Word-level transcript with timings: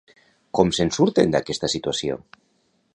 Com 0.59 0.71
se'n 0.77 0.89
surten 0.97 1.37
d'aquesta 1.37 1.71
situació? 1.77 2.19